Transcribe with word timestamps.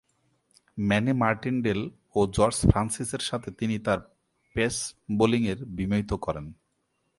Many 0.77 1.13
Martindale 1.13 1.81
ও 2.15 2.19
George 2.27 2.57
ফ্রান্সিসের 2.71 3.19
সাথে 3.19 3.49
তিনি 3.51 3.75
তার 3.79 3.99
পেস 4.55 4.75
বোলিংয়ে 5.17 5.55
বিমোহিত 5.77 6.11
করেন। 6.13 6.45